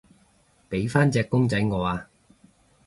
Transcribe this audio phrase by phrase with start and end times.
[0.67, 2.09] 畀返隻公仔我啊